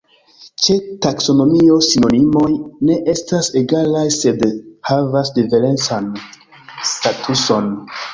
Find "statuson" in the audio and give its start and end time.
6.95-7.69